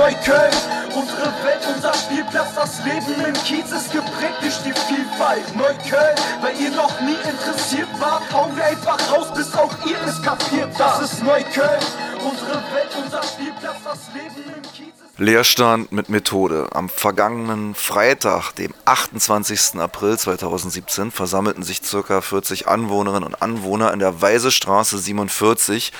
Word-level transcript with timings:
Neukölln. 0.00 0.54
Unsere 0.96 1.26
Welt, 1.44 1.60
unser 1.74 1.92
Spielplatz, 1.92 2.54
das 2.54 2.82
Leben 2.84 3.22
im 3.22 3.34
Kiez 3.34 3.70
ist 3.70 3.92
geprägt 3.92 4.40
durch 4.40 4.56
die 4.64 4.72
Vielfalt. 4.72 5.54
Neukölln, 5.54 6.16
weil 6.40 6.58
ihr 6.58 6.70
noch 6.70 6.98
nie 7.02 7.18
interessiert 7.22 7.88
wart, 7.98 8.22
hauen 8.32 8.56
wir 8.56 8.64
einfach 8.64 8.98
raus, 9.12 9.26
bis 9.34 9.54
auch 9.54 9.74
ihr 9.84 9.98
es 10.08 10.22
kapiert. 10.22 10.70
Das 10.78 11.02
ist 11.02 11.22
Neukölln, 11.22 11.84
unsere 12.24 12.62
Welt, 12.72 12.96
unser 13.04 13.22
Spielplatz, 13.22 13.76
das 13.84 14.00
Leben 14.14 14.54
im 14.56 14.62
Kiez. 14.72 14.99
Leerstand 15.20 15.92
mit 15.92 16.08
Methode. 16.08 16.70
Am 16.72 16.88
vergangenen 16.88 17.74
Freitag, 17.74 18.52
dem 18.52 18.72
28. 18.86 19.78
April 19.78 20.18
2017, 20.18 21.10
versammelten 21.10 21.62
sich 21.62 21.82
ca. 21.82 22.22
40 22.22 22.66
Anwohnerinnen 22.68 23.24
und 23.24 23.42
Anwohner 23.42 23.92
in 23.92 23.98
der 23.98 24.22
Weisestraße 24.22 24.96
47, 24.96 25.92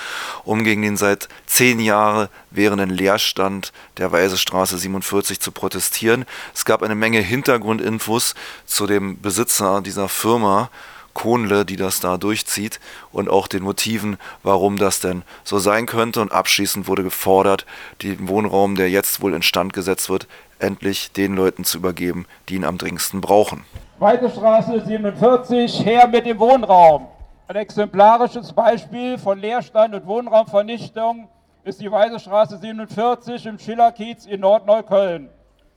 um 0.43 0.63
gegen 0.63 0.81
den 0.81 0.97
seit 0.97 1.29
zehn 1.45 1.79
Jahren 1.79 2.29
währenden 2.49 2.89
Leerstand 2.89 3.73
der 3.97 4.11
Weisestraße 4.11 4.79
47 4.79 5.39
zu 5.39 5.51
protestieren. 5.51 6.25
Es 6.55 6.65
gab 6.65 6.81
eine 6.81 6.95
Menge 6.95 7.19
Hintergrundinfos 7.19 8.33
zu 8.65 8.87
dem 8.87 9.21
Besitzer 9.21 9.81
dieser 9.81 10.09
Firma, 10.09 10.71
Kohnle, 11.13 11.65
die 11.65 11.75
das 11.75 11.99
da 11.99 12.17
durchzieht 12.17 12.79
und 13.11 13.29
auch 13.29 13.47
den 13.47 13.63
Motiven, 13.63 14.17
warum 14.43 14.77
das 14.77 14.99
denn 14.99 15.23
so 15.43 15.59
sein 15.59 15.85
könnte. 15.85 16.21
Und 16.21 16.31
abschließend 16.31 16.87
wurde 16.87 17.03
gefordert, 17.03 17.65
den 18.01 18.27
Wohnraum, 18.27 18.75
der 18.75 18.89
jetzt 18.89 19.21
wohl 19.21 19.33
instand 19.33 19.73
gesetzt 19.73 20.09
wird, 20.09 20.27
endlich 20.59 21.11
den 21.11 21.35
Leuten 21.35 21.63
zu 21.63 21.77
übergeben, 21.77 22.25
die 22.49 22.55
ihn 22.55 22.65
am 22.65 22.77
dringendsten 22.77 23.21
brauchen. 23.21 23.65
Weite 23.99 24.29
Straße 24.29 24.83
47, 24.85 25.85
her 25.85 26.07
mit 26.07 26.25
dem 26.25 26.39
Wohnraum. 26.39 27.07
Ein 27.47 27.55
exemplarisches 27.57 28.53
Beispiel 28.53 29.17
von 29.17 29.39
Leerstand 29.39 29.93
und 29.93 30.05
Wohnraumvernichtung 30.05 31.27
ist 31.63 31.81
die 31.81 31.91
Weiße 31.91 32.19
Straße 32.19 32.57
47 32.57 33.45
im 33.45 33.59
Schillerkiez 33.59 34.25
in 34.25 34.39
Nordneukölln. 34.39 35.29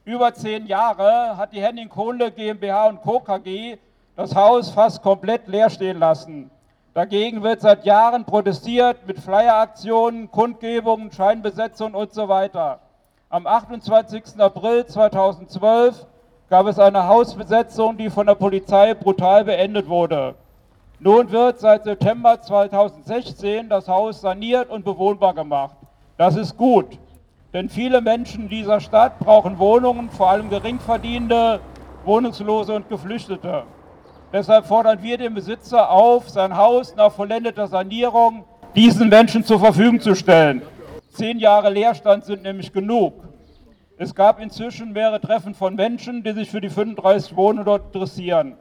Über 0.04 0.32
zehn 0.34 0.66
Jahre 0.66 1.36
hat 1.36 1.52
die 1.52 1.60
Henning 1.60 1.88
Kohle 1.88 2.30
GmbH 2.30 2.86
und 2.86 3.02
Co. 3.02 3.20
KG 3.20 3.78
das 4.16 4.34
Haus 4.34 4.70
fast 4.70 5.02
komplett 5.02 5.48
leer 5.48 5.70
stehen 5.70 5.98
lassen. 5.98 6.50
Dagegen 6.94 7.42
wird 7.42 7.60
seit 7.60 7.84
Jahren 7.84 8.24
protestiert 8.24 9.06
mit 9.06 9.18
Flyeraktionen, 9.18 10.30
Kundgebungen, 10.30 11.10
Scheinbesetzungen 11.10 11.94
und 11.94 12.12
so 12.12 12.28
weiter. 12.28 12.78
Am 13.28 13.48
28. 13.48 14.38
April 14.38 14.86
2012 14.86 16.06
gab 16.48 16.66
es 16.68 16.78
eine 16.78 17.08
Hausbesetzung, 17.08 17.96
die 17.96 18.10
von 18.10 18.26
der 18.26 18.36
Polizei 18.36 18.94
brutal 18.94 19.44
beendet 19.44 19.88
wurde. 19.88 20.36
Nun 21.00 21.32
wird 21.32 21.58
seit 21.58 21.82
September 21.82 22.40
2016 22.40 23.68
das 23.68 23.88
Haus 23.88 24.20
saniert 24.20 24.70
und 24.70 24.84
bewohnbar 24.84 25.34
gemacht. 25.34 25.76
Das 26.16 26.36
ist 26.36 26.56
gut, 26.56 26.96
denn 27.52 27.68
viele 27.68 28.00
Menschen 28.00 28.48
dieser 28.48 28.78
Stadt 28.78 29.18
brauchen 29.18 29.58
Wohnungen, 29.58 30.08
vor 30.10 30.30
allem 30.30 30.48
Geringverdienende, 30.48 31.58
Wohnungslose 32.04 32.72
und 32.72 32.88
Geflüchtete. 32.88 33.64
Deshalb 34.34 34.66
fordern 34.66 35.00
wir 35.00 35.16
den 35.16 35.32
Besitzer 35.32 35.88
auf, 35.88 36.28
sein 36.28 36.56
Haus 36.56 36.96
nach 36.96 37.12
vollendeter 37.12 37.68
Sanierung 37.68 38.44
diesen 38.74 39.08
Menschen 39.08 39.44
zur 39.44 39.60
Verfügung 39.60 40.00
zu 40.00 40.16
stellen. 40.16 40.60
Zehn 41.12 41.38
Jahre 41.38 41.70
Leerstand 41.70 42.24
sind 42.24 42.42
nämlich 42.42 42.72
genug. 42.72 43.22
Es 43.96 44.12
gab 44.12 44.40
inzwischen 44.40 44.92
mehrere 44.92 45.20
Treffen 45.20 45.54
von 45.54 45.76
Menschen, 45.76 46.24
die 46.24 46.32
sich 46.32 46.50
für 46.50 46.60
die 46.60 46.68
35 46.68 47.36
Wohnungen 47.36 47.64
dort 47.64 47.94
interessieren. 47.94 48.56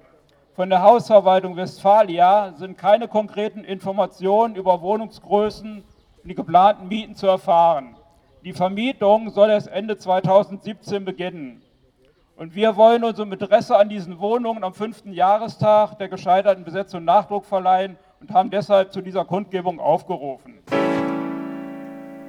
Von 0.55 0.69
der 0.69 0.83
Hausverwaltung 0.83 1.55
Westfalia 1.55 2.53
sind 2.55 2.77
keine 2.77 3.07
konkreten 3.07 3.63
Informationen 3.63 4.55
über 4.55 4.79
Wohnungsgrößen 4.79 5.77
und 5.77 6.29
die 6.29 6.35
geplanten 6.35 6.87
Mieten 6.87 7.15
zu 7.15 7.25
erfahren. 7.25 7.95
Die 8.43 8.53
Vermietung 8.53 9.31
soll 9.31 9.49
erst 9.49 9.69
Ende 9.69 9.97
2017 9.97 11.03
beginnen. 11.03 11.63
Und 12.35 12.55
wir 12.55 12.75
wollen 12.75 13.03
unserem 13.03 13.31
Interesse 13.31 13.77
an 13.77 13.89
diesen 13.89 14.19
Wohnungen 14.19 14.63
am 14.63 14.73
fünften 14.73 15.13
Jahrestag 15.13 15.99
der 15.99 16.09
gescheiterten 16.09 16.63
Besetzung 16.63 17.03
Nachdruck 17.03 17.45
verleihen 17.45 17.95
und 18.21 18.31
haben 18.33 18.49
deshalb 18.49 18.91
zu 18.91 19.01
dieser 19.01 19.23
Kundgebung 19.23 19.79
aufgerufen. 19.79 20.57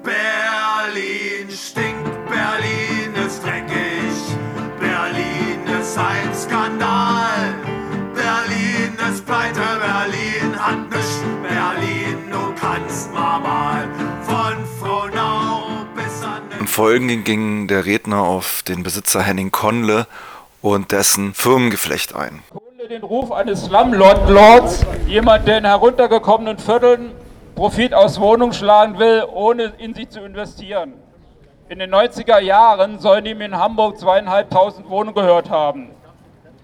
Berlin 0.03 1.49
stinkt, 1.49 2.29
Berlin 2.29 3.15
ist 3.27 3.43
dreckig, 3.43 4.37
Berlin 4.79 5.81
ist 5.81 5.97
ein 5.97 6.35
Skandal, 6.35 7.55
Berlin 8.15 8.93
ist 9.11 9.25
pleite, 9.25 9.61
Berlin 9.81 10.55
hat 10.59 10.91
nichts, 10.91 11.23
Berlin, 11.43 12.19
du 12.31 12.55
kannst 12.61 13.11
mal 13.15 13.41
mal 13.41 14.04
Folgen 16.75 17.23
ging 17.23 17.69
der 17.69 17.85
Redner 17.85 18.25
auf 18.25 18.65
den 18.67 18.83
Besitzer 18.83 19.23
Henning 19.23 19.53
Konle 19.53 20.09
und 20.61 20.91
dessen 20.91 21.33
Firmengeflecht 21.33 22.17
ein. 22.17 22.43
Konle 22.51 22.89
den 22.89 23.05
Ruf 23.05 23.31
eines 23.31 23.67
Slumlords, 23.67 24.85
jemand, 25.07 25.47
der 25.47 25.59
in 25.59 25.67
heruntergekommenen 25.67 26.59
Vierteln 26.59 27.13
Profit 27.55 27.95
aus 27.95 28.19
Wohnungen 28.19 28.53
schlagen 28.53 28.99
will, 28.99 29.23
ohne 29.33 29.73
in 29.79 29.95
sie 29.95 30.09
zu 30.09 30.19
investieren. 30.25 30.95
In 31.69 31.79
den 31.79 31.95
90er 31.95 32.41
Jahren 32.41 32.99
sollen 32.99 33.25
ihm 33.25 33.41
in 33.41 33.57
Hamburg 33.57 33.97
zweieinhalbtausend 34.01 34.91
Wohnungen 34.91 35.15
gehört 35.15 35.51
haben. 35.51 35.91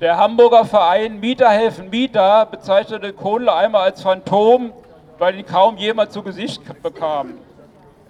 Der 0.01 0.17
Hamburger 0.17 0.65
Verein 0.65 1.21
Mieter 1.21 1.51
helfen 1.51 1.89
Mieter 1.89 2.47
bezeichnete 2.47 3.13
Kohle 3.13 3.55
einmal 3.55 3.83
als 3.83 4.03
Phantom, 4.03 4.73
weil 5.21 5.39
ihn 5.39 5.47
kaum 5.47 5.77
jemand 5.77 6.11
zu 6.11 6.25
Gesicht 6.25 6.63
bekam. 6.83 7.35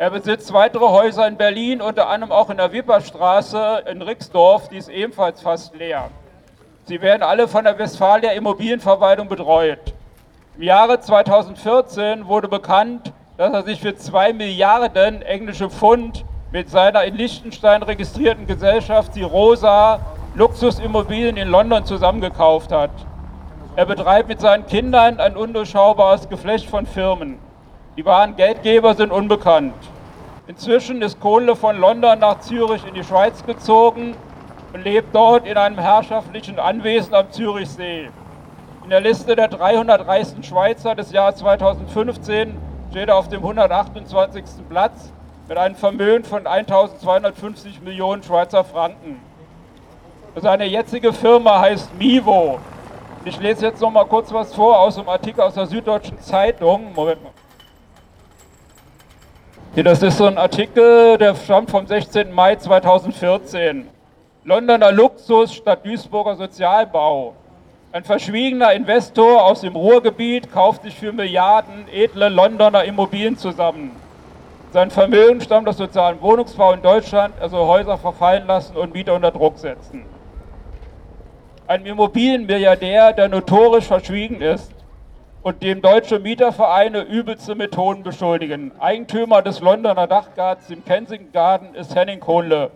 Er 0.00 0.08
besitzt 0.08 0.50
weitere 0.54 0.86
Häuser 0.86 1.28
in 1.28 1.36
Berlin, 1.36 1.82
unter 1.82 2.08
anderem 2.08 2.32
auch 2.32 2.48
in 2.48 2.56
der 2.56 2.72
Wipperstraße 2.72 3.84
in 3.86 4.00
Rixdorf, 4.00 4.70
die 4.70 4.78
ist 4.78 4.88
ebenfalls 4.88 5.42
fast 5.42 5.76
leer. 5.76 6.08
Sie 6.86 7.02
werden 7.02 7.22
alle 7.22 7.46
von 7.46 7.64
der 7.64 7.78
Westfalia 7.78 8.30
Immobilienverwaltung 8.30 9.28
betreut. 9.28 9.92
Im 10.56 10.62
Jahre 10.62 11.00
2014 11.00 12.26
wurde 12.26 12.48
bekannt, 12.48 13.12
dass 13.36 13.52
er 13.52 13.62
sich 13.62 13.82
für 13.82 13.94
2 13.94 14.32
Milliarden 14.32 15.20
englische 15.20 15.68
Pfund 15.68 16.24
mit 16.50 16.70
seiner 16.70 17.04
in 17.04 17.16
Liechtenstein 17.16 17.82
registrierten 17.82 18.46
Gesellschaft, 18.46 19.14
die 19.14 19.22
Rosa, 19.22 20.00
Luxusimmobilien 20.34 21.36
in 21.36 21.48
London 21.48 21.84
zusammengekauft 21.84 22.72
hat. 22.72 22.88
Er 23.76 23.84
betreibt 23.84 24.30
mit 24.30 24.40
seinen 24.40 24.64
Kindern 24.64 25.20
ein 25.20 25.36
undurchschaubares 25.36 26.26
Geflecht 26.30 26.70
von 26.70 26.86
Firmen. 26.86 27.38
Die 27.98 28.06
wahren 28.06 28.34
Geldgeber 28.36 28.94
sind 28.94 29.12
unbekannt. 29.12 29.74
Inzwischen 30.50 31.00
ist 31.00 31.20
Kohle 31.20 31.54
von 31.54 31.78
London 31.78 32.18
nach 32.18 32.40
Zürich 32.40 32.84
in 32.84 32.94
die 32.94 33.04
Schweiz 33.04 33.46
gezogen 33.46 34.16
und 34.72 34.82
lebt 34.82 35.14
dort 35.14 35.46
in 35.46 35.56
einem 35.56 35.78
herrschaftlichen 35.78 36.58
Anwesen 36.58 37.14
am 37.14 37.30
Zürichsee. 37.30 38.10
In 38.82 38.90
der 38.90 39.00
Liste 39.00 39.36
der 39.36 39.46
300 39.46 40.08
reichsten 40.08 40.42
Schweizer 40.42 40.96
des 40.96 41.12
Jahres 41.12 41.36
2015 41.36 42.56
steht 42.90 43.08
er 43.08 43.14
auf 43.14 43.28
dem 43.28 43.42
128. 43.42 44.44
Platz 44.68 45.12
mit 45.46 45.56
einem 45.56 45.76
Vermögen 45.76 46.24
von 46.24 46.44
1250 46.44 47.80
Millionen 47.82 48.24
Schweizer 48.24 48.64
Franken. 48.64 49.20
Seine 50.34 50.64
jetzige 50.64 51.12
Firma 51.12 51.60
heißt 51.60 51.96
Mivo. 51.96 52.58
Ich 53.24 53.38
lese 53.38 53.66
jetzt 53.66 53.80
noch 53.80 53.92
mal 53.92 54.04
kurz 54.04 54.32
was 54.32 54.52
vor 54.52 54.80
aus 54.80 54.98
einem 54.98 55.10
Artikel 55.10 55.42
aus 55.42 55.54
der 55.54 55.66
Süddeutschen 55.66 56.18
Zeitung. 56.18 56.92
Moment 56.92 57.22
mal. 57.22 57.39
Das 59.76 60.03
ist 60.03 60.19
so 60.19 60.26
ein 60.26 60.36
Artikel, 60.36 61.16
der 61.16 61.36
stammt 61.36 61.70
vom 61.70 61.86
16. 61.86 62.32
Mai 62.32 62.56
2014. 62.56 63.88
Londoner 64.42 64.91
Luxus 64.91 65.54
statt 65.54 65.86
Duisburger 65.86 66.34
Sozialbau. 66.34 67.34
Ein 67.92 68.03
verschwiegener 68.03 68.72
Investor 68.72 69.44
aus 69.44 69.60
dem 69.60 69.76
Ruhrgebiet 69.76 70.50
kauft 70.50 70.82
sich 70.82 70.97
für 70.97 71.12
Milliarden 71.12 71.86
edle 71.92 72.28
Londoner 72.30 72.82
Immobilien 72.82 73.38
zusammen. 73.38 73.92
Sein 74.72 74.91
Vermögen 74.91 75.41
stammt 75.41 75.69
aus 75.69 75.76
sozialem 75.76 76.20
Wohnungsbau 76.20 76.72
in 76.72 76.82
Deutschland, 76.82 77.34
also 77.41 77.59
Häuser 77.59 77.97
verfallen 77.97 78.48
lassen 78.48 78.77
und 78.77 78.92
Mieter 78.92 79.15
unter 79.15 79.30
Druck 79.30 79.56
setzen. 79.56 80.04
Ein 81.68 81.86
Immobilienmilliardär, 81.86 83.12
der 83.12 83.28
notorisch 83.28 83.86
verschwiegen 83.86 84.41
ist, 84.41 84.72
und 85.42 85.63
dem 85.63 85.81
deutsche 85.81 86.19
Mietervereine 86.19 87.01
übelste 87.01 87.54
Methoden 87.54 88.03
beschuldigen. 88.03 88.72
Eigentümer 88.78 89.41
des 89.41 89.60
Londoner 89.60 90.07
Dachgartens 90.07 90.69
im 90.69 90.84
Kensington 90.84 91.33
Garden 91.33 91.75
ist 91.75 91.95
Henning 91.95 92.21
Kohle. 92.21 92.71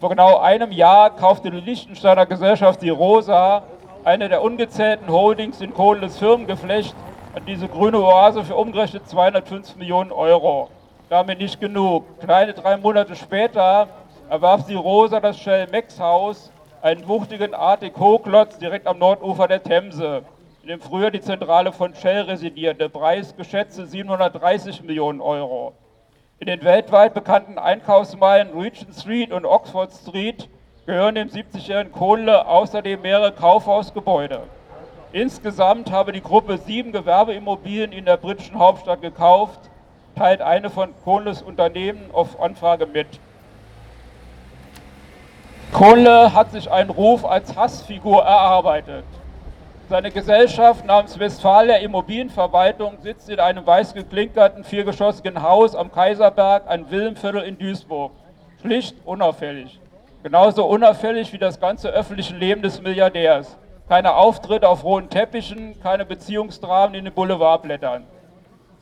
Vor 0.00 0.10
genau 0.10 0.38
einem 0.38 0.72
Jahr 0.72 1.14
kaufte 1.14 1.50
die 1.50 1.60
Liechtensteiner 1.60 2.26
Gesellschaft 2.26 2.82
die 2.82 2.90
Rosa, 2.90 3.62
eine 4.04 4.28
der 4.28 4.42
ungezählten 4.42 5.08
Holdings 5.08 5.60
in 5.60 5.72
Kohles 5.72 6.18
Firmengeflecht, 6.18 6.94
an 7.34 7.44
diese 7.46 7.68
grüne 7.68 8.00
Oase 8.00 8.42
für 8.42 8.56
umgerechnet 8.56 9.08
205 9.08 9.76
Millionen 9.76 10.10
Euro. 10.10 10.70
Damit 11.10 11.38
nicht 11.38 11.60
genug. 11.60 12.04
Kleine 12.20 12.52
drei 12.52 12.76
Monate 12.78 13.14
später 13.14 13.88
erwarf 14.28 14.66
die 14.66 14.74
Rosa 14.74 15.20
das 15.20 15.38
Shell 15.38 15.68
Max 15.70 16.00
Haus, 16.00 16.50
einen 16.82 17.06
wuchtigen 17.06 17.54
Art 17.54 17.82
Deco-Klotz 17.82 18.58
direkt 18.58 18.88
am 18.88 18.98
Nordufer 18.98 19.46
der 19.46 19.62
Themse 19.62 20.22
dem 20.68 20.80
früher 20.80 21.10
die 21.10 21.22
Zentrale 21.22 21.72
von 21.72 21.94
Shell 21.94 22.22
residierte. 22.22 22.90
Preis 22.90 23.34
geschätzte 23.34 23.86
730 23.86 24.82
Millionen 24.82 25.22
Euro. 25.22 25.72
In 26.40 26.46
den 26.46 26.62
weltweit 26.62 27.14
bekannten 27.14 27.58
Einkaufsmeilen 27.58 28.50
Regent 28.50 28.94
Street 28.94 29.32
und 29.32 29.46
Oxford 29.46 29.90
Street 29.92 30.48
gehören 30.84 31.14
dem 31.14 31.28
70-jährigen 31.28 31.90
Kohle 31.90 32.46
außerdem 32.46 33.00
mehrere 33.00 33.32
Kaufhausgebäude. 33.32 34.42
Insgesamt 35.12 35.90
habe 35.90 36.12
die 36.12 36.20
Gruppe 36.20 36.58
sieben 36.58 36.92
Gewerbeimmobilien 36.92 37.92
in 37.92 38.04
der 38.04 38.18
britischen 38.18 38.58
Hauptstadt 38.58 39.00
gekauft, 39.00 39.60
teilt 40.16 40.42
eine 40.42 40.68
von 40.68 40.92
Kohles 41.02 41.40
Unternehmen 41.40 42.10
auf 42.12 42.38
Anfrage 42.40 42.86
mit. 42.86 43.06
Kohle 45.72 46.34
hat 46.34 46.52
sich 46.52 46.70
einen 46.70 46.90
Ruf 46.90 47.24
als 47.24 47.56
Hassfigur 47.56 48.22
erarbeitet. 48.22 49.04
Seine 49.88 50.10
Gesellschaft 50.10 50.84
namens 50.84 51.18
Westfalia 51.18 51.76
Immobilienverwaltung 51.76 52.98
sitzt 53.00 53.30
in 53.30 53.40
einem 53.40 53.66
weiß 53.66 53.94
geklinkerten, 53.94 54.62
viergeschossigen 54.62 55.42
Haus 55.42 55.74
am 55.74 55.90
Kaiserberg, 55.90 56.68
ein 56.68 56.90
Villenviertel 56.90 57.40
in 57.40 57.56
Duisburg. 57.56 58.12
Schlicht 58.60 58.96
unauffällig. 59.06 59.80
Genauso 60.22 60.66
unauffällig 60.66 61.32
wie 61.32 61.38
das 61.38 61.58
ganze 61.58 61.88
öffentliche 61.88 62.36
Leben 62.36 62.60
des 62.60 62.82
Milliardärs. 62.82 63.56
Keine 63.88 64.14
Auftritte 64.14 64.68
auf 64.68 64.84
roten 64.84 65.08
Teppichen, 65.08 65.80
keine 65.82 66.04
Beziehungsdramen 66.04 66.94
in 66.94 67.06
den 67.06 67.14
Boulevardblättern. 67.14 68.04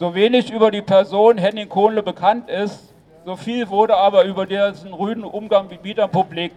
So 0.01 0.13
wenig 0.13 0.51
über 0.51 0.73
die 0.73 0.83
Person 0.83 1.39
Henning 1.39 1.69
Kohnle 1.69 2.03
bekannt 2.03 2.51
ist, 2.51 2.93
so 3.25 3.37
viel 3.37 3.69
wurde 3.69 3.97
aber 3.97 4.25
über 4.25 4.45
diesen 4.45 4.93
rüden 4.93 5.23
Umgang 5.23 5.69
mit 5.69 5.85
Mietern 5.85 6.11
publik. 6.11 6.53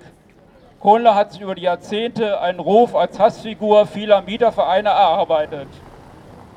Kohnle 0.79 1.15
hat 1.15 1.31
sich 1.31 1.41
über 1.41 1.55
die 1.55 1.63
Jahrzehnte 1.63 2.39
einen 2.39 2.59
Ruf 2.59 2.95
als 2.95 3.19
Hassfigur 3.19 3.85
vieler 3.85 4.21
Mietervereine 4.21 4.89
erarbeitet. 4.89 5.67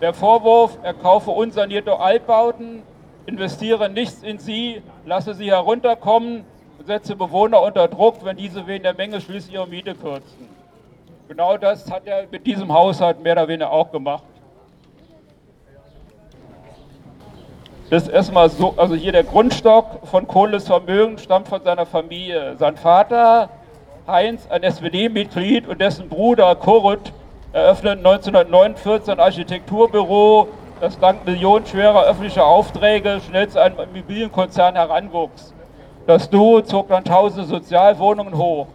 Der 0.01 0.15
Vorwurf, 0.15 0.79
er 0.83 0.95
kaufe 0.95 1.31
unsanierte 1.31 1.99
Altbauten, 1.99 2.83
investiere 3.27 3.89
nichts 3.89 4.23
in 4.23 4.39
sie, 4.39 4.83
lasse 5.05 5.35
sie 5.35 5.51
herunterkommen 5.51 6.45
setze 6.87 7.17
Bewohner 7.17 7.63
unter 7.63 7.89
Druck, 7.89 8.25
wenn 8.25 8.37
diese 8.37 8.67
wegen 8.67 8.83
der 8.83 8.95
Menge 8.95 9.21
schließlich 9.21 9.55
ihre 9.55 9.67
Miete 9.67 9.95
kürzen. 9.95 10.49
Genau 11.29 11.57
das 11.57 11.91
hat 11.91 12.07
er 12.07 12.27
mit 12.31 12.47
diesem 12.47 12.73
Haushalt 12.73 13.23
mehr 13.23 13.33
oder 13.33 13.49
weniger 13.49 13.71
auch 13.71 13.91
gemacht. 13.91 14.25
Das 17.91 18.05
ist 18.05 18.09
erstmal 18.09 18.49
so, 18.49 18.75
also 18.77 18.95
hier 18.95 19.13
der 19.13 19.25
Grundstock 19.25 20.07
von 20.07 20.27
Kohles 20.27 20.67
Vermögen 20.67 21.19
stammt 21.19 21.49
von 21.49 21.63
seiner 21.63 21.85
Familie. 21.85 22.57
Sein 22.57 22.77
Vater, 22.77 23.51
Heinz, 24.07 24.49
ein 24.51 24.65
SPD-Mitglied 24.65 25.69
und 25.69 25.81
dessen 25.81 26.09
Bruder 26.09 26.57
Korut 26.57 27.13
eröffneten 27.53 28.05
1949 28.05 29.13
ein 29.13 29.21
Architekturbüro, 29.21 30.49
das 30.81 30.99
dank 30.99 31.25
millionenschwerer 31.25 32.05
öffentlicher 32.05 32.45
Aufträge 32.45 33.21
schnell 33.25 33.49
zu 33.49 33.61
einem 33.61 33.79
Immobilienkonzern 33.79 34.75
heranwuchs. 34.75 35.55
Das 36.09 36.29
Duo 36.29 36.63
zog 36.63 36.89
dann 36.89 37.05
tausende 37.05 37.47
Sozialwohnungen 37.47 38.37
hoch. 38.37 38.67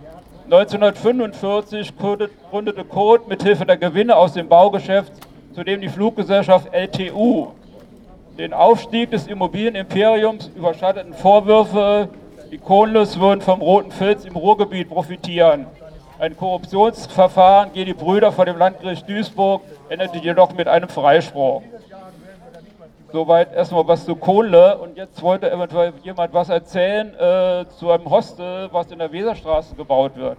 1945 0.45 1.93
gründete 2.49 2.85
Koth 2.85 3.27
mithilfe 3.27 3.65
der 3.65 3.75
Gewinne 3.75 4.15
aus 4.15 4.31
dem 4.31 4.47
Baugeschäft 4.47 5.11
zudem 5.53 5.81
die 5.81 5.89
Fluggesellschaft 5.89 6.71
LTU. 6.71 7.47
Den 8.37 8.53
Aufstieg 8.53 9.11
des 9.11 9.27
Immobilienimperiums 9.27 10.51
überschatteten 10.55 11.13
Vorwürfe, 11.13 12.07
die 12.51 12.57
Kohnles 12.57 13.19
würden 13.19 13.41
vom 13.41 13.61
roten 13.61 13.91
Filz 13.91 14.25
im 14.25 14.35
Ruhrgebiet 14.35 14.89
profitieren. 14.89 15.67
Ein 16.19 16.35
Korruptionsverfahren 16.35 17.73
gegen 17.73 17.87
die 17.87 17.93
Brüder 17.93 18.31
vor 18.31 18.45
dem 18.45 18.57
Landgericht 18.57 19.07
Duisburg 19.07 19.61
endete 19.89 20.17
jedoch 20.17 20.53
mit 20.53 20.67
einem 20.67 20.89
Freispruch. 20.89 21.61
Soweit 23.11 23.53
erstmal 23.53 23.87
was 23.87 24.05
zu 24.05 24.15
Kohle. 24.15 24.77
Und 24.77 24.97
jetzt 24.97 25.21
wollte 25.21 25.49
eventuell 25.51 25.93
jemand 26.03 26.33
was 26.33 26.49
erzählen 26.49 27.13
äh, 27.15 27.65
zu 27.77 27.91
einem 27.91 28.09
Hostel, 28.09 28.69
was 28.71 28.91
in 28.91 28.99
der 28.99 29.11
Weserstraße 29.11 29.75
gebaut 29.75 30.15
wird. 30.15 30.37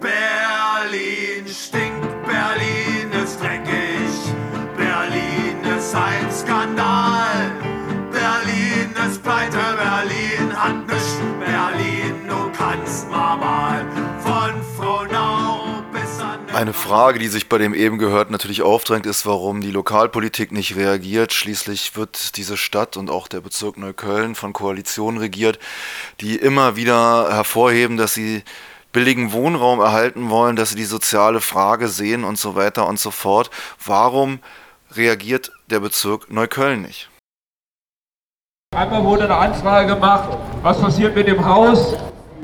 Berlin 0.00 1.46
stinkt, 1.46 2.06
Berlin 2.24 3.22
ist 3.24 3.42
dreckig, 3.42 4.32
Berlin 4.76 5.76
ist 5.76 5.94
ein 5.94 6.30
Skandal. 6.30 7.50
Berlin 8.12 8.94
ist 9.08 9.22
pleite, 9.22 9.57
Eine 16.58 16.72
Frage, 16.72 17.20
die 17.20 17.28
sich 17.28 17.48
bei 17.48 17.56
dem 17.58 17.72
eben 17.72 17.98
gehört 17.98 18.32
natürlich 18.32 18.62
aufdrängt, 18.62 19.06
ist, 19.06 19.24
warum 19.26 19.60
die 19.60 19.70
Lokalpolitik 19.70 20.50
nicht 20.50 20.74
reagiert. 20.74 21.32
Schließlich 21.32 21.94
wird 21.94 22.36
diese 22.36 22.56
Stadt 22.56 22.96
und 22.96 23.10
auch 23.10 23.28
der 23.28 23.40
Bezirk 23.40 23.76
Neukölln 23.76 24.34
von 24.34 24.52
Koalitionen 24.52 25.20
regiert, 25.20 25.60
die 26.20 26.34
immer 26.34 26.74
wieder 26.74 27.32
hervorheben, 27.32 27.96
dass 27.96 28.12
sie 28.12 28.42
billigen 28.90 29.30
Wohnraum 29.30 29.78
erhalten 29.78 30.30
wollen, 30.30 30.56
dass 30.56 30.70
sie 30.70 30.74
die 30.74 30.82
soziale 30.82 31.40
Frage 31.40 31.86
sehen 31.86 32.24
und 32.24 32.40
so 32.40 32.56
weiter 32.56 32.88
und 32.88 32.98
so 32.98 33.12
fort. 33.12 33.50
Warum 33.86 34.40
reagiert 34.96 35.52
der 35.70 35.78
Bezirk 35.78 36.28
Neukölln 36.28 36.82
nicht? 36.82 37.08
Einmal 38.74 39.04
wurde 39.04 39.26
eine 39.26 39.36
Anfrage 39.36 39.94
gemacht, 39.94 40.36
was 40.62 40.80
passiert 40.80 41.14
mit 41.14 41.28
dem 41.28 41.44
Haus. 41.44 41.94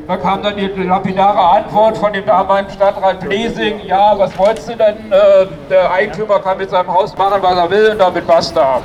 Da 0.06 0.18
kam 0.18 0.42
dann 0.42 0.56
die 0.56 0.66
lapidare 0.66 1.38
Antwort 1.38 1.96
von 1.96 2.12
dem 2.12 2.26
damaligen 2.26 2.70
Stadtrat 2.70 3.20
Blesing, 3.20 3.80
ja, 3.86 4.12
was 4.18 4.36
wolltest 4.38 4.68
du 4.68 4.76
denn? 4.76 5.10
Äh, 5.10 5.46
der 5.70 5.90
Eigentümer 5.90 6.40
kann 6.40 6.58
mit 6.58 6.68
seinem 6.68 6.92
Haus 6.92 7.16
machen, 7.16 7.42
was 7.42 7.56
er 7.56 7.70
will 7.70 7.90
und 7.92 7.98
damit 7.98 8.26
basta. 8.26 8.82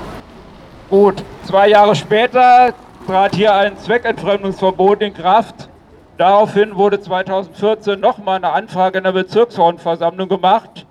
Gut, 0.89 1.21
zwei 1.44 1.68
Jahre 1.68 1.94
später 1.94 2.74
trat 3.06 3.36
hier 3.36 3.54
ein 3.54 3.77
Zweckentfremdungsverbot 3.77 5.01
in 5.01 5.13
Kraft. 5.13 5.68
Daraufhin 6.18 6.77
wurde 6.77 7.01
2014 7.01 8.00
nochmal 8.00 8.38
eine 8.38 8.54
Anfrage 8.54 9.00
in 9.00 9.04
der 9.04 9.12
Bezirksverordnetenversammlung 9.12 10.30
gemacht. 10.30 10.86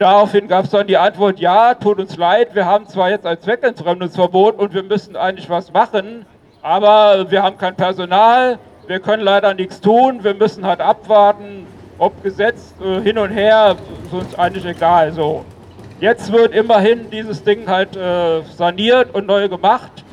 Daraufhin 0.00 0.48
gab 0.48 0.64
es 0.64 0.70
dann 0.70 0.88
die 0.88 0.96
Antwort, 0.96 1.38
ja, 1.38 1.74
tut 1.74 2.00
uns 2.00 2.16
leid, 2.16 2.54
wir 2.54 2.66
haben 2.66 2.88
zwar 2.88 3.10
jetzt 3.10 3.26
ein 3.26 3.40
Zweckentfremdungsverbot 3.40 4.58
und 4.58 4.74
wir 4.74 4.82
müssen 4.82 5.14
eigentlich 5.14 5.48
was 5.48 5.72
machen, 5.72 6.26
aber 6.62 7.30
wir 7.30 7.42
haben 7.42 7.56
kein 7.58 7.76
Personal, 7.76 8.58
wir 8.88 9.00
können 9.00 9.22
leider 9.22 9.54
nichts 9.54 9.80
tun, 9.80 10.24
wir 10.24 10.34
müssen 10.34 10.64
halt 10.64 10.80
abwarten, 10.80 11.66
ob 11.98 12.22
gesetzt 12.22 12.74
äh, 12.80 13.00
hin 13.02 13.18
und 13.18 13.30
her, 13.30 13.76
ist 14.04 14.12
uns 14.12 14.34
eigentlich 14.34 14.64
egal. 14.64 15.12
So. 15.12 15.44
Jetzt 16.00 16.32
wird 16.32 16.54
immerhin 16.54 17.10
dieses 17.10 17.44
Ding 17.44 17.68
halt 17.68 17.96
äh, 17.96 18.42
saniert 18.56 19.14
und 19.14 19.26
neu 19.26 19.48
gemacht. 19.48 20.04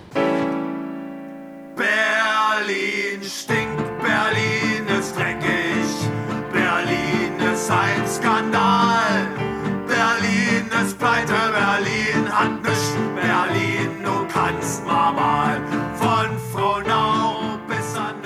Berlin 1.76 3.22
stinkt, 3.24 3.84
Berlin 4.02 5.00
ist 5.00 5.16
dreckig, 5.16 6.10
Berlin 6.52 7.54
ist 7.54 7.72
ein 7.72 8.05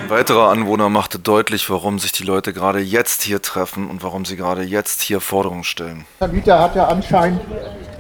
Ein 0.10 0.16
weiterer 0.16 0.50
Anwohner 0.50 0.90
machte 0.90 1.20
deutlich, 1.20 1.70
warum 1.70 2.00
sich 2.00 2.12
die 2.12 2.24
Leute 2.24 2.52
gerade 2.52 2.80
jetzt 2.80 3.22
hier 3.22 3.44
treffen 3.44 3.88
und 3.88 4.02
warum 4.02 4.26
sie 4.26 4.38
gerade 4.38 4.64
jetzt 4.64 5.02
hier 5.02 5.22
Forderungen 5.22 5.64
stellen. 5.64 6.04
Der 6.20 6.30
Mieter 6.30 6.58
hat 6.58 6.76
ja 6.76 6.88
anscheinend 6.88 7.42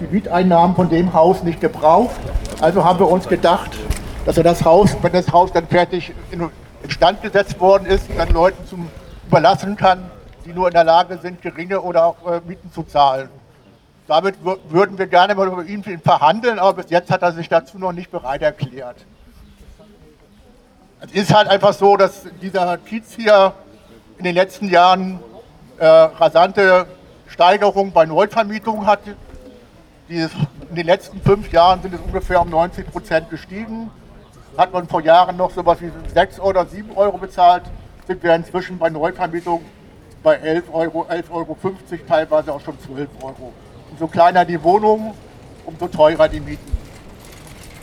die 0.02 0.08
Mieteinnahmen 0.12 0.76
von 0.76 0.90
dem 0.90 1.14
Haus 1.14 1.44
nicht 1.44 1.62
gebraucht. 1.62 2.16
Also 2.62 2.84
haben 2.84 2.98
wir 2.98 3.08
uns 3.08 3.28
gedacht, 3.28 3.78
dass 4.26 4.38
er 4.38 4.44
das 4.44 4.66
Haus, 4.66 4.98
wenn 5.04 5.12
das 5.12 5.32
Haus 5.32 5.54
dann 5.54 5.68
fertig 5.68 6.12
in 6.32 6.50
instand 6.82 7.22
gesetzt 7.22 7.60
worden 7.60 7.86
ist, 7.86 8.06
dann 8.18 8.30
Leuten 8.30 8.66
zum 8.66 8.90
überlassen 9.28 9.76
kann, 9.76 10.10
die 10.48 10.52
nur 10.52 10.66
in 10.66 10.74
der 10.74 10.86
Lage 10.86 11.20
sind, 11.22 11.44
geringe 11.44 11.80
oder 11.80 12.06
auch 12.08 12.16
äh, 12.26 12.42
Mieten 12.44 12.72
zu 12.74 12.82
zahlen. 12.82 13.30
Damit 14.08 14.34
wür- 14.44 14.58
würden 14.70 14.98
wir 14.98 15.06
gerne 15.06 15.36
mal 15.36 15.48
über 15.48 15.64
ihn 15.64 15.84
verhandeln, 16.04 16.58
aber 16.58 16.82
bis 16.82 16.90
jetzt 16.90 17.12
hat 17.12 17.22
er 17.22 17.34
sich 17.34 17.50
dazu 17.50 17.78
noch 17.78 17.92
nicht 17.92 18.10
bereit 18.10 18.42
erklärt. 18.42 18.96
Es 21.02 21.14
ist 21.14 21.34
halt 21.34 21.48
einfach 21.48 21.72
so, 21.74 21.96
dass 21.96 22.24
dieser 22.42 22.78
Kiez 22.78 23.14
hier 23.16 23.54
in 24.18 24.26
den 24.26 24.36
letzten 24.36 24.70
Jahren 24.70 25.22
äh, 25.78 25.86
rasante 25.86 26.88
Steigerung 27.28 27.94
bei 27.94 28.06
Neuvermietungen 28.06 28.86
hat. 28.86 29.00
Dieses, 30.10 30.32
in 30.70 30.76
den 30.76 30.86
letzten 30.86 31.22
fünf 31.22 31.54
Jahren 31.54 31.82
sind 31.82 31.94
es 31.94 32.02
ungefähr 32.02 32.42
um 32.42 32.50
90 32.50 32.92
Prozent 32.92 33.30
gestiegen. 33.30 33.90
Hat 34.58 34.74
man 34.74 34.90
vor 34.90 35.00
Jahren 35.02 35.38
noch 35.38 35.52
so 35.52 35.66
was 35.66 35.80
wie 35.80 35.90
6 36.14 36.42
oder 36.42 36.66
7 36.66 36.92
Euro 36.98 37.18
bezahlt, 37.18 37.64
sind 38.06 38.22
wir 38.22 38.36
inzwischen 38.36 38.78
bei 38.78 38.90
Neuvermietung 38.90 39.64
bei 40.22 40.36
11 40.36 40.66
Euro, 40.74 41.04
11,50 41.04 41.32
Euro, 41.32 41.58
teilweise 42.10 42.54
auch 42.54 42.60
schon 42.60 42.78
12 42.78 43.08
Euro. 43.22 43.54
Umso 43.92 44.08
kleiner 44.08 44.44
die 44.44 44.62
Wohnung, 44.62 45.14
umso 45.66 45.88
teurer 45.88 46.28
die 46.28 46.42
Mieten. 46.42 46.78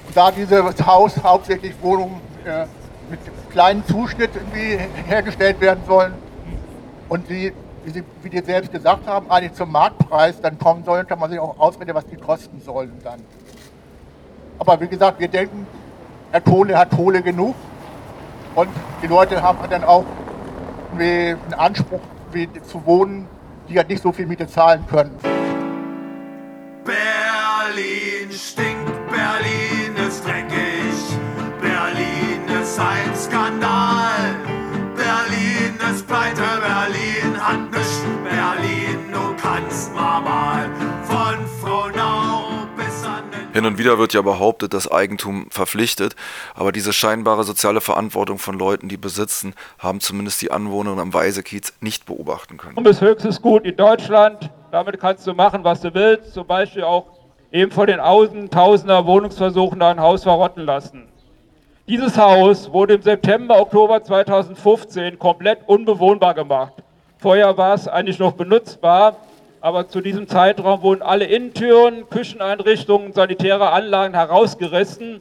Und 0.06 0.14
da 0.14 0.30
dieses 0.30 0.86
Haus 0.86 1.16
hauptsächlich 1.22 1.72
Wohnungen 1.80 2.20
äh, 2.44 2.66
mit 3.10 3.20
kleinen 3.50 3.84
Zuschnitt 3.86 4.30
irgendwie 4.34 4.78
hergestellt 5.06 5.60
werden 5.60 5.82
sollen 5.86 6.14
und 7.08 7.28
die, 7.28 7.52
wie, 7.84 7.90
Sie, 7.90 8.04
wie 8.22 8.30
die 8.30 8.40
selbst 8.40 8.72
gesagt 8.72 9.06
haben, 9.06 9.30
eigentlich 9.30 9.54
zum 9.54 9.70
Marktpreis 9.70 10.40
dann 10.40 10.58
kommen 10.58 10.84
sollen, 10.84 11.06
kann 11.06 11.18
man 11.18 11.30
sich 11.30 11.38
auch 11.38 11.58
ausrechnen, 11.58 11.94
was 11.94 12.06
die 12.06 12.16
kosten 12.16 12.60
sollen 12.60 12.92
dann. 13.04 13.20
Aber 14.58 14.80
wie 14.80 14.88
gesagt, 14.88 15.20
wir 15.20 15.28
denken, 15.28 15.66
hat 16.32 16.44
Kohle, 16.44 16.78
hat 16.78 16.90
Kohle 16.90 17.22
genug. 17.22 17.54
Und 18.54 18.70
die 19.02 19.06
Leute 19.06 19.42
haben 19.42 19.58
dann 19.68 19.84
auch 19.84 20.04
einen 20.92 21.38
Anspruch 21.54 22.00
zu 22.62 22.84
wohnen, 22.86 23.28
die 23.68 23.76
halt 23.76 23.88
nicht 23.88 24.02
so 24.02 24.12
viel 24.12 24.26
Miete 24.26 24.46
zahlen 24.46 24.84
können. 24.86 25.14
Berlin 26.84 28.30
stinkt, 28.32 28.75
Hin 43.56 43.64
und 43.64 43.78
wieder 43.78 43.96
wird 43.96 44.12
ja 44.12 44.20
behauptet, 44.20 44.74
dass 44.74 44.92
Eigentum 44.92 45.46
verpflichtet, 45.48 46.14
aber 46.54 46.72
diese 46.72 46.92
scheinbare 46.92 47.42
soziale 47.42 47.80
Verantwortung 47.80 48.36
von 48.36 48.58
Leuten, 48.58 48.90
die 48.90 48.98
besitzen, 48.98 49.54
haben 49.78 50.00
zumindest 50.00 50.42
die 50.42 50.50
Anwohner 50.50 50.98
am 50.98 51.14
Weisekiez 51.14 51.72
nicht 51.80 52.04
beobachten 52.04 52.58
können. 52.58 52.84
Ist 52.84 53.00
höchstes 53.00 53.40
Gut 53.40 53.64
in 53.64 53.74
Deutschland. 53.74 54.50
Damit 54.72 55.00
kannst 55.00 55.26
du 55.26 55.32
machen, 55.32 55.64
was 55.64 55.80
du 55.80 55.94
willst. 55.94 56.34
Zum 56.34 56.46
Beispiel 56.46 56.84
auch 56.84 57.06
eben 57.50 57.72
vor 57.72 57.86
den 57.86 57.98
Außen 57.98 58.50
tausender 58.50 59.06
Wohnungsversuchen 59.06 59.80
ein 59.80 60.00
Haus 60.00 60.24
verrotten 60.24 60.66
lassen. 60.66 61.08
Dieses 61.88 62.18
Haus 62.18 62.70
wurde 62.70 62.92
im 62.92 63.00
September, 63.00 63.58
Oktober 63.58 64.04
2015 64.04 65.18
komplett 65.18 65.60
unbewohnbar 65.66 66.34
gemacht. 66.34 66.74
Vorher 67.16 67.56
war 67.56 67.72
es 67.72 67.88
eigentlich 67.88 68.18
noch 68.18 68.32
benutzbar, 68.32 69.16
aber 69.66 69.88
zu 69.88 70.00
diesem 70.00 70.28
Zeitraum 70.28 70.82
wurden 70.82 71.02
alle 71.02 71.24
Innentüren, 71.24 72.08
Kücheneinrichtungen, 72.08 73.12
sanitäre 73.12 73.70
Anlagen 73.72 74.14
herausgerissen, 74.14 75.18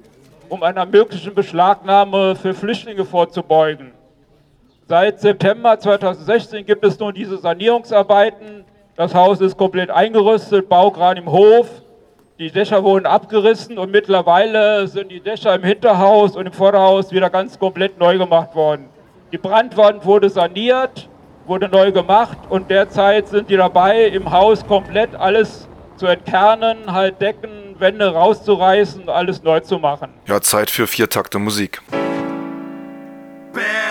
um 0.50 0.62
einer 0.62 0.86
möglichen 0.86 1.34
Beschlagnahme 1.34 2.36
für 2.36 2.54
Flüchtlinge 2.54 3.06
vorzubeugen. 3.06 3.92
Seit 4.88 5.20
September 5.20 5.80
2016 5.80 6.64
gibt 6.64 6.86
es 6.86 7.00
nun 7.00 7.16
diese 7.16 7.40
Sanierungsarbeiten. 7.40 8.66
Das 8.96 9.16
Haus 9.16 9.42
ist 9.42 9.58
komplett 9.58 9.90
eingerüstet, 9.90 10.70
Bau 10.70 10.92
gerade 10.92 11.22
im 11.22 11.32
Hof. 11.32 11.68
Die 12.38 12.52
Dächer 12.52 12.84
wurden 12.84 13.08
abgerissen 13.08 13.80
und 13.80 13.90
mittlerweile 13.90 14.88
sind 14.88 15.10
die 15.10 15.22
Dächer 15.22 15.56
im 15.56 15.64
Hinterhaus 15.64 16.36
und 16.36 16.46
im 16.46 16.54
Vorderhaus 16.54 17.12
wieder 17.12 17.32
ganz 17.32 17.58
komplett 17.58 17.98
neu 17.98 18.20
gemacht 18.20 18.54
worden. 18.54 18.90
Die 19.32 19.40
Brandwand 19.40 20.06
wurde 20.06 20.30
saniert, 20.30 21.10
wurde 21.46 21.70
neu 21.70 21.92
gemacht 21.92 22.38
und 22.50 22.70
derzeit 22.70 23.28
sind 23.28 23.50
die 23.50 23.58
dabei, 23.58 24.06
im 24.06 24.32
Haus 24.32 24.66
komplett 24.66 25.16
alles 25.16 25.68
zu 25.98 26.08
entkernen, 26.08 26.92
halt 26.92 27.22
Decken, 27.22 27.76
Wände 27.80 28.08
rauszureißen, 28.08 29.10
alles 29.10 29.44
neu 29.44 29.60
zu 29.60 29.80
machen. 29.80 30.10
Ja, 30.28 30.42
Zeit 30.42 30.70
für 30.70 30.88
vier 30.88 31.10
Takte 31.10 31.40
Musik. 31.40 31.82
Berlin 33.54 33.85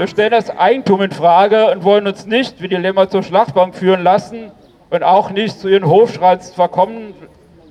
Wir 0.00 0.06
stellen 0.06 0.30
das 0.30 0.48
Eigentum 0.48 1.02
in 1.02 1.10
Frage 1.10 1.70
und 1.70 1.84
wollen 1.84 2.06
uns 2.06 2.24
nicht 2.24 2.62
wie 2.62 2.68
die 2.68 2.76
Lämmer 2.76 3.10
zur 3.10 3.22
Schlachtbank 3.22 3.74
führen 3.74 4.02
lassen 4.02 4.50
und 4.88 5.02
auch 5.02 5.30
nicht 5.30 5.60
zu 5.60 5.68
ihren 5.68 5.86
Hofschreits 5.86 6.54
verkommen, 6.54 7.12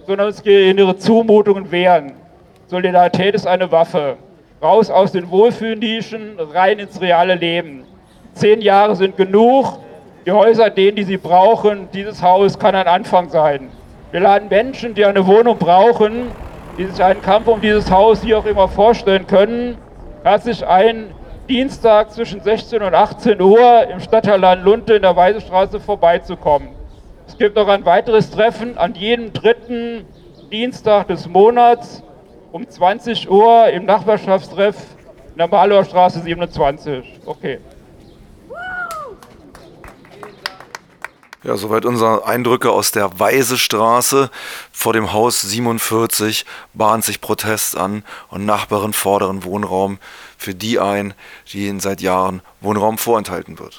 sondern 0.05 0.27
uns 0.27 0.43
gegen 0.43 0.77
ihre 0.77 0.95
Zumutungen 0.95 1.71
wehren. 1.71 2.11
Solidarität 2.67 3.33
ist 3.33 3.47
eine 3.47 3.71
Waffe. 3.71 4.17
Raus 4.61 4.91
aus 4.91 5.11
den 5.11 5.31
Wohlfühlnischen, 5.31 6.37
rein 6.53 6.77
ins 6.77 7.01
reale 7.01 7.33
Leben. 7.33 7.83
Zehn 8.33 8.61
Jahre 8.61 8.95
sind 8.95 9.17
genug. 9.17 9.79
Die 10.27 10.31
Häuser, 10.31 10.69
denen, 10.69 10.97
die 10.97 11.05
sie 11.05 11.17
brauchen, 11.17 11.89
dieses 11.91 12.21
Haus 12.21 12.59
kann 12.59 12.75
ein 12.75 12.85
Anfang 12.85 13.29
sein. 13.29 13.69
Wir 14.11 14.19
laden 14.19 14.49
Menschen, 14.49 14.93
die 14.93 15.03
eine 15.03 15.25
Wohnung 15.25 15.57
brauchen, 15.57 16.27
die 16.77 16.85
sich 16.85 17.03
einen 17.03 17.23
Kampf 17.23 17.47
um 17.47 17.59
dieses 17.59 17.89
Haus 17.89 18.23
wie 18.23 18.35
auch 18.35 18.45
immer 18.45 18.67
vorstellen 18.67 19.25
können, 19.25 19.79
herzlich 20.23 20.67
ein, 20.67 21.15
Dienstag 21.49 22.11
zwischen 22.11 22.41
16 22.41 22.83
und 22.83 22.93
18 22.93 23.41
Uhr 23.41 23.87
im 23.89 23.99
Stadtteil 23.99 24.59
Lunte 24.59 24.93
in 24.93 25.01
der 25.01 25.15
Weisestraße 25.15 25.79
vorbeizukommen. 25.79 26.69
Es 27.27 27.35
gibt 27.39 27.55
noch 27.55 27.67
ein 27.67 27.83
weiteres 27.85 28.29
Treffen 28.29 28.77
an 28.77 28.93
jedem 28.93 29.33
dritten 29.33 30.05
Dienstag 30.51 31.07
des 31.07 31.27
Monats 31.27 32.03
um 32.51 32.69
20 32.69 33.31
Uhr 33.31 33.67
im 33.69 33.85
Nachbarschaftstreff 33.85 34.75
in 35.31 35.39
der 35.39 35.47
Malower 35.47 35.83
Straße 35.83 36.19
27. 36.19 37.19
Okay. 37.25 37.57
Ja, 41.41 41.55
soweit 41.55 41.85
unsere 41.85 42.25
Eindrücke 42.25 42.69
aus 42.69 42.91
der 42.91 43.17
Weisestraße. 43.17 44.29
Vor 44.73 44.91
dem 44.91 45.13
Haus 45.13 45.39
47 45.41 46.45
bahnt 46.73 47.05
sich 47.05 47.21
Protest 47.21 47.77
an 47.77 48.03
und 48.27 48.45
Nachbarn 48.45 48.91
fordern 48.91 49.45
Wohnraum 49.45 49.99
für 50.37 50.53
die 50.53 50.79
ein, 50.79 51.13
die 51.51 51.67
ihnen 51.67 51.79
seit 51.79 52.01
Jahren 52.01 52.41
Wohnraum 52.59 52.97
vorenthalten 52.97 53.57
wird. 53.57 53.77